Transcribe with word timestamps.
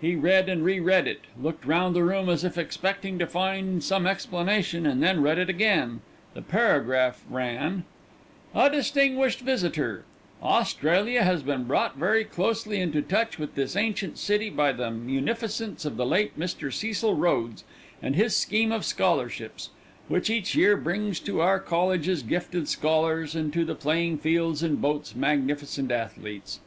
He 0.00 0.14
read 0.14 0.48
and 0.48 0.64
re 0.64 0.78
read 0.78 1.08
it, 1.08 1.22
looked 1.36 1.64
round 1.66 1.96
the 1.96 2.04
room 2.04 2.28
as 2.28 2.44
if 2.44 2.56
expecting 2.56 3.18
to 3.18 3.26
find 3.26 3.82
some 3.82 4.06
explanation, 4.06 4.86
and 4.86 5.02
then 5.02 5.20
read 5.22 5.38
it 5.40 5.50
again. 5.50 6.02
The 6.34 6.42
paragraph 6.42 7.24
ran: 7.28 7.82
"A 8.54 8.70
DISTINGUISHED 8.70 9.40
VISITOR 9.40 10.04
"Australia 10.40 11.24
has 11.24 11.42
been 11.42 11.64
brought 11.64 11.96
very 11.96 12.22
closely 12.22 12.78
into 12.80 13.02
touch 13.02 13.40
with 13.40 13.56
this 13.56 13.74
ancient 13.74 14.18
city 14.18 14.50
by 14.50 14.70
the 14.70 14.92
munificence 14.92 15.84
of 15.84 15.96
the 15.96 16.06
late 16.06 16.38
Mr. 16.38 16.72
Cecil 16.72 17.16
Rhodes 17.16 17.64
and 18.00 18.14
his 18.14 18.36
scheme 18.36 18.70
of 18.70 18.84
Scholarships, 18.84 19.70
which 20.06 20.30
each 20.30 20.54
year 20.54 20.76
brings 20.76 21.18
to 21.18 21.40
our 21.40 21.58
colleges 21.58 22.22
gifted 22.22 22.68
scholars, 22.68 23.34
and 23.34 23.52
to 23.52 23.64
the 23.64 23.74
playing 23.74 24.18
fields 24.18 24.62
and 24.62 24.80
boats 24.80 25.16
magnificent 25.16 25.90
athletes. 25.90 26.60